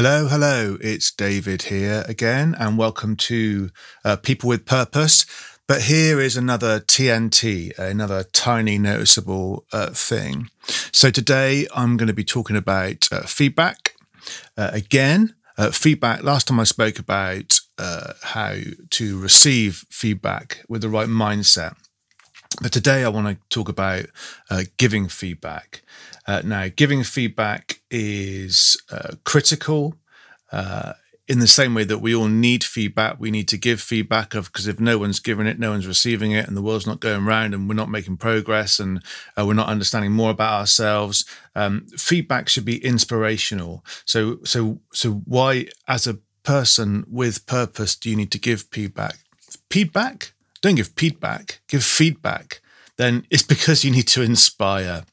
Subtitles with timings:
[0.00, 3.70] Hello, hello, it's David here again, and welcome to
[4.04, 5.26] uh, People with Purpose.
[5.66, 10.50] But here is another TNT, another tiny noticeable uh, thing.
[10.92, 13.96] So today I'm going to be talking about uh, feedback.
[14.56, 18.54] Uh, again, uh, feedback, last time I spoke about uh, how
[18.90, 21.74] to receive feedback with the right mindset.
[22.60, 24.06] But today I want to talk about
[24.50, 25.82] uh, giving feedback.
[26.26, 29.94] Uh, now, giving feedback is uh, critical
[30.50, 30.94] uh,
[31.28, 33.20] in the same way that we all need feedback.
[33.20, 36.32] We need to give feedback of because if no one's giving it, no one's receiving
[36.32, 39.02] it, and the world's not going round, and we're not making progress, and
[39.38, 41.24] uh, we're not understanding more about ourselves.
[41.54, 43.84] Um, feedback should be inspirational.
[44.04, 49.16] So, so, so why, as a person with purpose, do you need to give feedback?
[49.70, 52.60] Feedback don't give feedback, give feedback,
[52.96, 55.04] then it's because you need to inspire.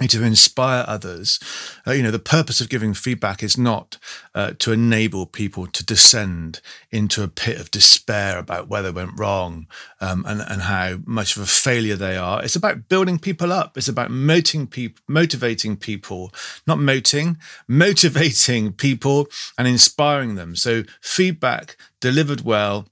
[0.00, 1.38] You need to inspire others.
[1.86, 3.96] Uh, you know, the purpose of giving feedback is not
[4.34, 9.16] uh, to enable people to descend into a pit of despair about where they went
[9.16, 9.68] wrong
[10.00, 12.42] um, and, and how much of a failure they are.
[12.42, 13.78] It's about building people up.
[13.78, 16.32] It's about motivating people, motivating people,
[16.66, 17.36] not moting,
[17.68, 20.56] motivating people and inspiring them.
[20.56, 22.88] So feedback delivered well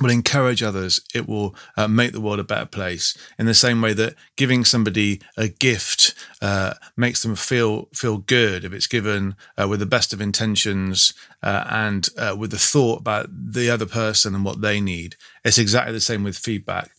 [0.00, 1.00] will encourage others.
[1.14, 3.16] It will uh, make the world a better place.
[3.38, 8.64] In the same way that giving somebody a gift uh, makes them feel feel good
[8.64, 13.00] if it's given uh, with the best of intentions uh, and uh, with the thought
[13.00, 15.16] about the other person and what they need.
[15.44, 16.90] It's exactly the same with feedback.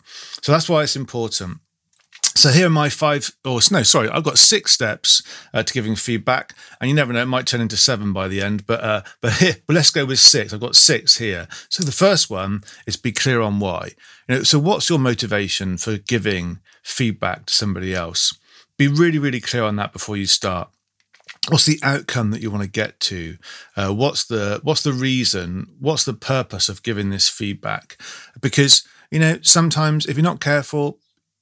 [0.42, 1.60] So that's why it's important.
[2.38, 5.96] So here are my five, or no, sorry, I've got six steps uh, to giving
[5.96, 8.66] feedback, and you never know, it might turn into seven by the end.
[8.66, 10.54] But uh, but here, but let's go with six.
[10.54, 11.48] I've got six here.
[11.70, 13.92] So the first one is be clear on why.
[14.28, 18.38] You know, so what's your motivation for giving feedback to somebody else?
[18.78, 20.70] Be really, really clear on that before you start.
[21.48, 23.38] What's the outcome that you want to get to?
[23.78, 25.68] Uh, what's the what's the reason?
[25.80, 27.96] What's the purpose of giving this feedback?
[28.42, 31.00] Because you know sometimes if you're not careful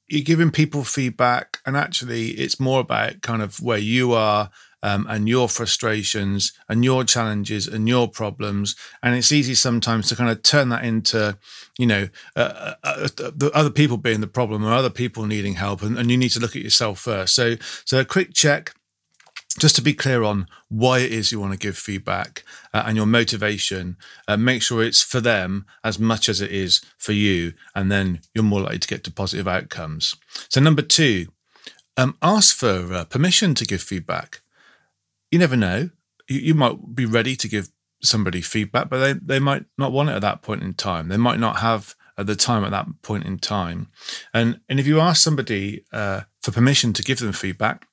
[0.08, 4.50] you're giving people feedback, and actually, it's more about kind of where you are
[4.84, 8.76] um, and your frustrations and your challenges and your problems.
[9.02, 11.38] And it's easy sometimes to kind of turn that into,
[11.80, 15.56] you know, uh, uh, uh, the other people being the problem or other people needing
[15.56, 17.34] help, and, and you need to look at yourself first.
[17.34, 18.74] So, so a quick check
[19.60, 22.44] just to be clear on why it is you want to give feedback
[22.74, 23.98] uh, and your motivation,
[24.28, 28.22] uh, make sure it's for them as much as it is for you, and then
[28.34, 30.16] you're more likely to get to positive outcomes.
[30.50, 31.28] So, number two,
[31.98, 34.42] um, ask for uh, permission to give feedback.
[35.32, 35.90] You never know.
[36.28, 37.70] You, you might be ready to give
[38.02, 41.10] somebody feedback, but they, they might not want it at that point in time.
[41.10, 43.88] They might not have at the time at that point in time.
[44.34, 47.88] And, and if you ask somebody uh, for permission to give them feedback,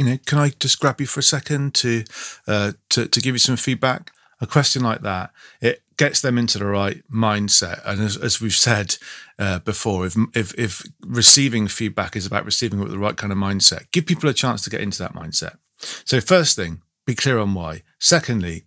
[0.00, 2.04] you know, can I just grab you for a second to
[2.48, 4.12] uh, to to give you some feedback?
[4.40, 5.30] A question like that
[5.60, 8.96] it gets them into the right mindset, and as, as we've said
[9.38, 13.30] uh, before, if, if if receiving feedback is about receiving it with the right kind
[13.30, 15.58] of mindset, give people a chance to get into that mindset.
[16.06, 17.82] So, first thing, be clear on why.
[17.98, 18.64] Secondly,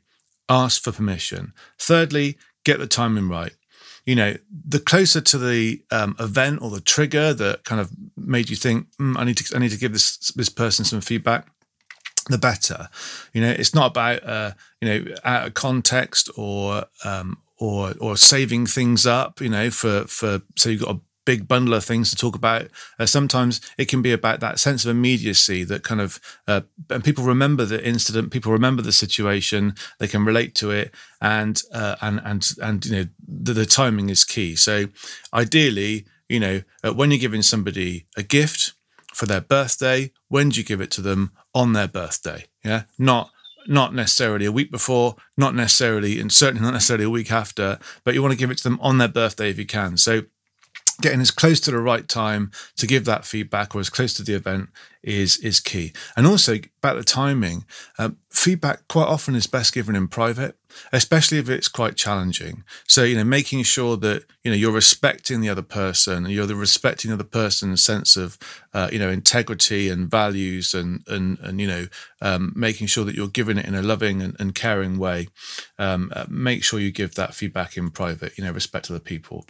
[0.48, 1.54] ask for permission.
[1.80, 3.54] Thirdly, get the timing right
[4.06, 4.36] you know,
[4.68, 8.88] the closer to the um, event or the trigger that kind of made you think,
[9.00, 11.48] mm, I need to, I need to give this this person some feedback,
[12.30, 12.90] the better.
[13.34, 18.18] You know, it's not about uh, you know out of context or um, or or
[18.18, 19.40] saving things up.
[19.40, 22.68] You know, for for so you've got a big bundle of things to talk about.
[23.00, 27.04] Uh, sometimes it can be about that sense of immediacy that kind of, uh, and
[27.04, 31.96] people remember the incident, people remember the situation, they can relate to it, and uh,
[32.02, 34.56] and and and you know the, the, timing is key.
[34.56, 34.88] So
[35.34, 38.74] ideally, you know, uh, when you're giving somebody a gift
[39.14, 42.46] for their birthday, when do you give it to them on their birthday?
[42.64, 43.32] Yeah, not
[43.68, 48.14] not necessarily a week before, not necessarily, and certainly not necessarily a week after, but
[48.14, 49.98] you want to give it to them on their birthday if you can.
[49.98, 50.24] So
[51.02, 54.24] getting as close to the right time to give that feedback or as close to
[54.24, 54.70] the event
[55.02, 57.66] is is key and also about the timing
[57.98, 60.56] uh, feedback quite often is best given in private
[60.92, 62.64] especially if it's quite challenging.
[62.88, 66.56] So, you know, making sure that, you know, you're respecting the other person you're the
[66.56, 68.38] respecting the other person's sense of,
[68.74, 71.88] uh, you know, integrity and values and, and, and you know,
[72.22, 75.28] um, making sure that you're giving it in a loving and, and caring way.
[75.78, 79.46] Um, uh, make sure you give that feedback in private, you know, respect other people.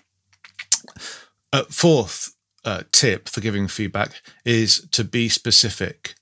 [1.53, 2.35] Uh, fourth
[2.65, 6.15] uh, tip for giving feedback is to be specific.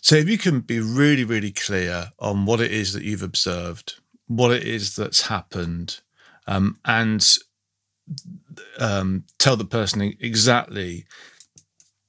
[0.00, 3.94] So if you can be really, really clear on what it is that you've observed,
[4.26, 6.00] what it is that's happened,
[6.48, 7.24] um, and
[8.78, 11.06] um, tell the person exactly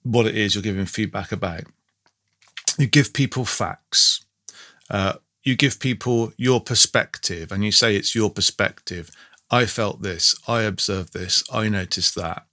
[0.03, 1.63] what it is you're giving feedback about.
[2.79, 4.25] You give people facts.
[4.89, 5.13] Uh,
[5.43, 9.11] you give people your perspective, and you say it's your perspective.
[9.49, 10.35] I felt this.
[10.47, 11.43] I observed this.
[11.51, 12.45] I noticed that.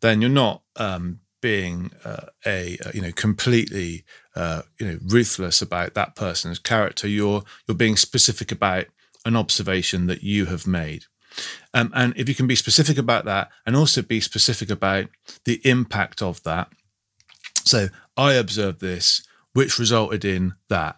[0.00, 4.04] Then you're not um, being uh, a uh, you know completely
[4.36, 7.08] uh, you know ruthless about that person's character.
[7.08, 8.86] You're you're being specific about
[9.24, 11.04] an observation that you have made.
[11.72, 15.08] Um, and if you can be specific about that and also be specific about
[15.44, 16.68] the impact of that.
[17.64, 20.96] So I observed this, which resulted in that.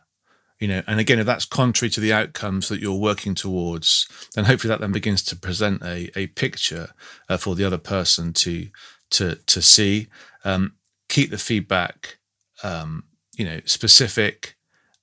[0.61, 4.45] You know, and again, if that's contrary to the outcomes that you're working towards, then
[4.45, 6.91] hopefully that then begins to present a, a picture
[7.29, 8.69] uh, for the other person to
[9.11, 10.09] to to see.
[10.45, 10.75] Um,
[11.09, 12.19] keep the feedback,
[12.63, 13.05] um,
[13.37, 14.57] you know, specific,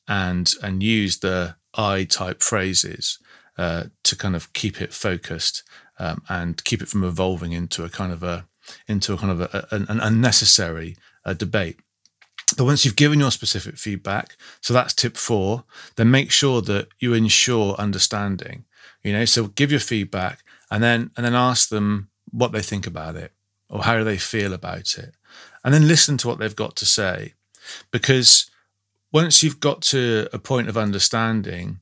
[0.07, 3.19] and and use the I type phrases
[3.57, 5.63] uh, to kind of keep it focused
[5.99, 8.47] um, and keep it from evolving into a kind of a
[8.87, 10.95] into a kind of a, an, an unnecessary
[11.25, 11.79] uh, debate.
[12.57, 15.63] But once you've given your specific feedback, so that's tip four,
[15.95, 18.65] then make sure that you ensure understanding.
[19.03, 22.87] You know, so give your feedback and then and then ask them what they think
[22.87, 23.33] about it
[23.69, 25.15] or how they feel about it.
[25.63, 27.33] And then listen to what they've got to say.
[27.91, 28.49] Because
[29.11, 31.79] once you've got to a point of understanding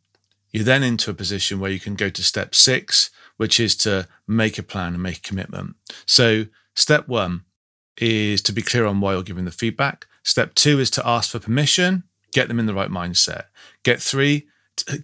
[0.52, 4.06] you're then into a position where you can go to step six which is to
[4.28, 5.74] make a plan and make a commitment.
[6.06, 7.46] So step one
[7.98, 11.32] is to be clear on why you're giving the feedback step two is to ask
[11.32, 13.46] for permission get them in the right mindset
[13.84, 14.48] get three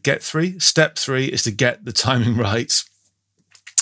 [0.03, 2.83] get three step three is to get the timing right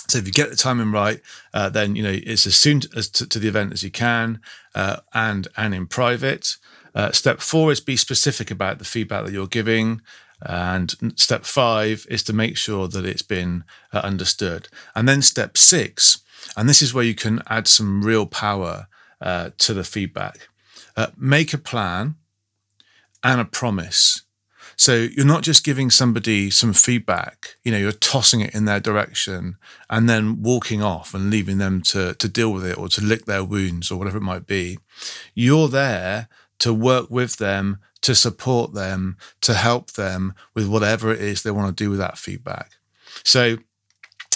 [0.08, 1.22] so if you get the timing right,
[1.54, 4.42] uh, then you know it's as soon as to, to the event as you can,
[4.76, 6.58] uh, and and in private.
[6.94, 10.02] Uh, step four is be specific about the feedback that you're giving,
[10.42, 14.68] and step five is to make sure that it's been uh, understood.
[14.94, 16.22] And then step six,
[16.56, 18.88] and this is where you can add some real power
[19.22, 20.50] uh, to the feedback.
[20.96, 22.16] Uh, make a plan
[23.24, 24.24] and a promise
[24.76, 28.80] so you're not just giving somebody some feedback, you know, you're tossing it in their
[28.80, 29.58] direction
[29.90, 33.26] and then walking off and leaving them to, to deal with it or to lick
[33.26, 34.80] their wounds or whatever it might be.
[35.34, 36.28] You're there
[36.60, 41.52] to work with them, to support them, to help them with whatever it is they
[41.52, 42.72] want to do with that feedback.
[43.24, 43.58] So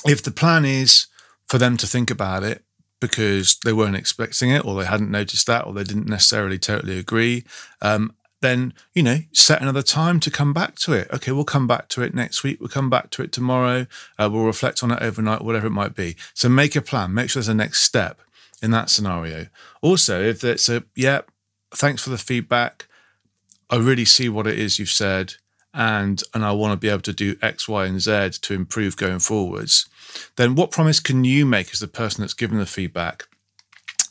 [0.05, 1.07] if the plan is
[1.47, 2.63] for them to think about it,
[2.99, 6.97] because they weren't expecting it or they hadn't noticed that or they didn't necessarily totally
[6.97, 7.43] agree
[7.81, 11.07] um, then you know set another time to come back to it.
[11.11, 12.59] Okay we'll come back to it next week.
[12.59, 13.87] We'll come back to it tomorrow.
[14.17, 16.15] Uh, we'll reflect on it overnight whatever it might be.
[16.33, 17.13] So make a plan.
[17.13, 18.21] Make sure there's a next step
[18.61, 19.47] in that scenario.
[19.81, 21.21] Also if it's a yeah
[21.71, 22.87] thanks for the feedback.
[23.69, 25.35] I really see what it is you've said
[25.73, 28.95] and and i want to be able to do x y and z to improve
[28.95, 29.87] going forwards
[30.35, 33.27] then what promise can you make as the person that's given the feedback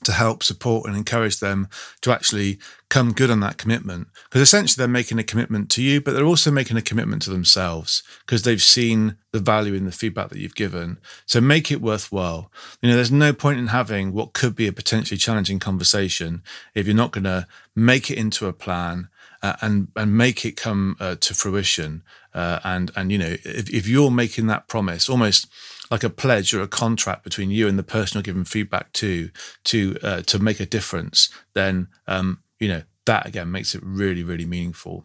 [0.06, 1.68] to help support and encourage them
[2.00, 2.58] to actually
[2.88, 4.06] come good on that commitment.
[4.24, 7.30] Because essentially they're making a commitment to you, but they're also making a commitment to
[7.30, 10.98] themselves because they've seen the value in the feedback that you've given.
[11.26, 12.52] So make it worthwhile.
[12.80, 16.42] You know, there's no point in having what could be a potentially challenging conversation
[16.74, 19.08] if you're not going to make it into a plan
[19.46, 22.02] uh, and and make it come uh, to fruition.
[22.34, 25.46] Uh, and and you know, if, if you're making that promise, almost
[25.90, 29.30] like a pledge or a contract between you and the person you're giving feedback to
[29.64, 34.24] to uh, to make a difference, then um, you know that again makes it really
[34.24, 35.04] really meaningful.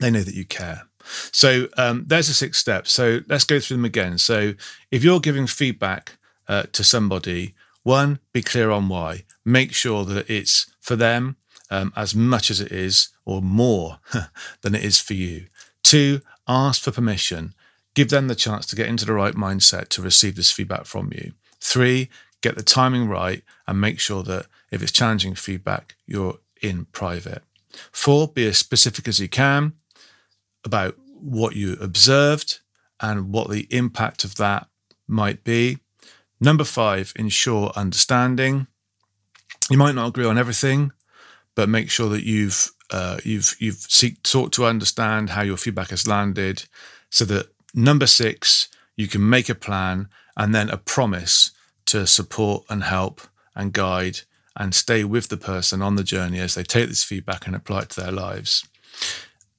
[0.00, 0.82] They know that you care.
[1.32, 2.92] So um, there's the six steps.
[2.92, 4.18] So let's go through them again.
[4.18, 4.54] So
[4.90, 6.16] if you're giving feedback
[6.48, 9.24] uh, to somebody, one, be clear on why.
[9.44, 11.36] Make sure that it's for them
[11.70, 13.98] um, as much as it is, or more
[14.62, 15.46] than it is for you.
[15.82, 17.54] Two, ask for permission.
[17.94, 21.10] Give them the chance to get into the right mindset to receive this feedback from
[21.12, 21.32] you.
[21.60, 22.08] Three,
[22.40, 27.42] get the timing right and make sure that if it's challenging feedback, you're in private.
[27.92, 29.72] Four, be as specific as you can
[30.64, 32.60] about what you observed
[33.00, 34.68] and what the impact of that
[35.06, 35.78] might be.
[36.40, 38.66] Number five, ensure understanding.
[39.68, 40.92] You might not agree on everything,
[41.54, 45.90] but make sure that you've uh, you've you've seek, sought to understand how your feedback
[45.90, 46.64] has landed,
[47.08, 51.50] so that number six, you can make a plan and then a promise
[51.86, 53.20] to support and help
[53.54, 54.20] and guide
[54.56, 57.80] and stay with the person on the journey as they take this feedback and apply
[57.80, 58.66] it to their lives.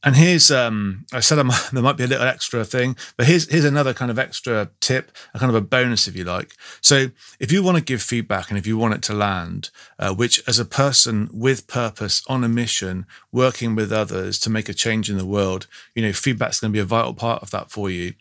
[0.03, 1.35] And here's, um, I said
[1.71, 5.11] there might be a little extra thing, but here's here's another kind of extra tip,
[5.33, 6.55] a kind of a bonus, if you like.
[6.81, 10.13] So if you want to give feedback and if you want it to land, uh,
[10.13, 14.73] which as a person with purpose, on a mission, working with others to make a
[14.73, 17.69] change in the world, you know, feedback's going to be a vital part of that
[17.69, 18.13] for you.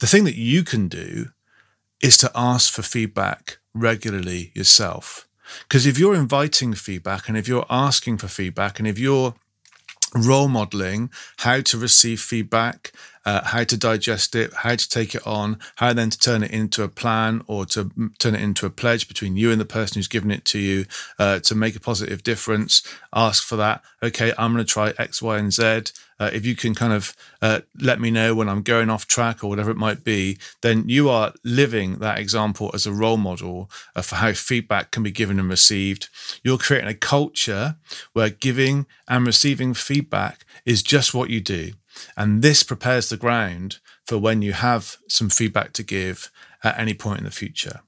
[0.00, 1.26] The thing that you can do
[2.02, 5.28] is to ask for feedback regularly yourself.
[5.68, 9.34] Because if you're inviting feedback and if you're asking for feedback and if you're
[10.14, 12.92] role modeling how to receive feedback,
[13.24, 16.50] uh, how to digest it, how to take it on, how then to turn it
[16.50, 19.98] into a plan or to turn it into a pledge between you and the person
[19.98, 20.86] who's given it to you
[21.18, 22.82] uh, to make a positive difference.
[23.14, 23.82] Ask for that.
[24.02, 25.92] Okay, I'm going to try X, Y, and Z.
[26.22, 29.42] Uh, if you can kind of uh, let me know when I'm going off track
[29.42, 33.68] or whatever it might be, then you are living that example as a role model
[33.96, 36.08] uh, for how feedback can be given and received.
[36.44, 37.74] You're creating a culture
[38.12, 41.72] where giving and receiving feedback is just what you do.
[42.16, 46.30] And this prepares the ground for when you have some feedback to give
[46.62, 47.80] at any point in the future.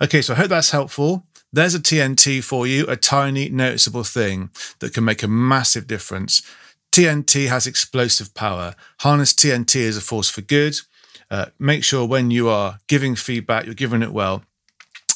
[0.00, 1.26] Okay, so I hope that's helpful.
[1.52, 4.50] There's a TNT for you, a tiny, noticeable thing
[4.80, 6.42] that can make a massive difference.
[6.92, 8.74] TNT has explosive power.
[9.00, 10.76] Harness TNT as a force for good.
[11.30, 14.44] Uh, make sure when you are giving feedback, you're giving it well.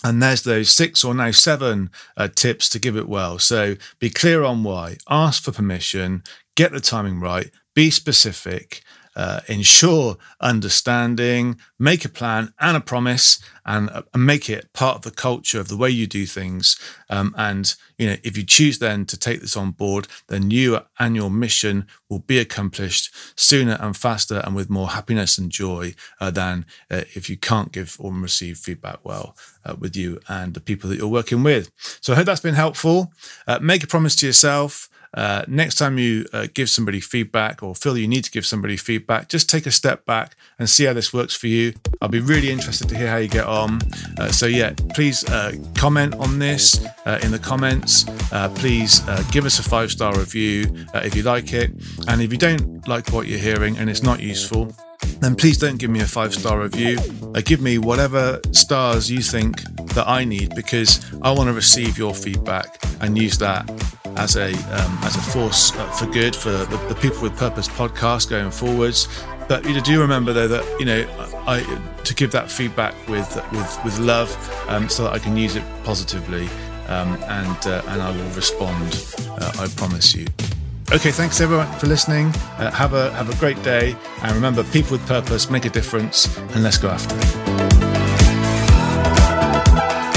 [0.02, 3.38] And there's those six or now seven uh, tips to give it well.
[3.38, 6.22] So be clear on why, ask for permission,
[6.54, 8.82] get the timing right, be specific,
[9.16, 15.02] uh, ensure understanding, make a plan and a promise, and, uh, make it part of
[15.02, 16.78] the culture of the way you do things.
[17.08, 20.80] Um, and you know, if you choose then to take this on board, then you
[20.98, 25.94] and your mission will be accomplished sooner and faster, and with more happiness and joy
[26.20, 30.54] uh, than uh, if you can't give or receive feedback well uh, with you and
[30.54, 31.70] the people that you're working with.
[32.00, 33.12] So I hope that's been helpful.
[33.46, 34.88] Uh, make a promise to yourself.
[35.12, 38.76] Uh, next time you uh, give somebody feedback or feel you need to give somebody
[38.76, 41.72] feedback, just take a step back and see how this works for you.
[42.00, 43.80] I'll be really interested to hear how you get on.
[44.18, 48.04] Uh, so, yeah, please uh, comment on this uh, in the comments.
[48.56, 49.00] Please
[49.32, 51.70] give us a five star review if you like it.
[52.08, 54.72] And if you don't like what you're hearing and it's not useful,
[55.20, 56.98] then please don't give me a five star review.
[57.34, 59.62] Uh, give me whatever stars you think
[59.94, 63.68] that I need because I want to receive your feedback and use that
[64.16, 67.68] as a um, as a force uh, for good for the, the, People with Purpose
[67.68, 69.08] podcast going forwards.
[69.48, 71.06] But you know, do remember though that you know
[71.46, 71.62] I
[72.04, 74.30] to give that feedback with with with love,
[74.68, 76.48] um, so that I can use it positively,
[76.88, 79.14] um, and uh, and I will respond.
[79.28, 80.26] Uh, I promise you.
[80.92, 82.26] Okay, thanks everyone for listening.
[82.58, 86.36] Uh, have a have a great day, and remember, people with purpose make a difference,
[86.54, 87.70] and let's go after it.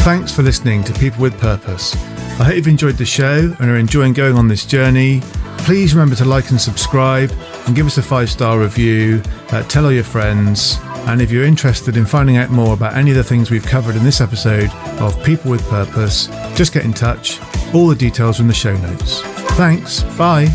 [0.03, 1.95] Thanks for listening to People with Purpose.
[2.39, 5.21] I hope you've enjoyed the show and are enjoying going on this journey.
[5.59, 7.31] Please remember to like and subscribe,
[7.65, 9.21] and give us a five star review.
[9.51, 10.77] Uh, tell all your friends.
[11.05, 13.95] And if you're interested in finding out more about any of the things we've covered
[13.95, 17.39] in this episode of People with Purpose, just get in touch.
[17.73, 19.21] All the details are in the show notes.
[19.55, 20.03] Thanks.
[20.17, 20.47] Bye.